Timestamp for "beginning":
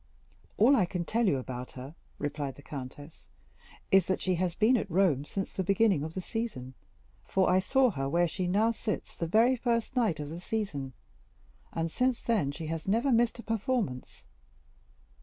5.63-6.01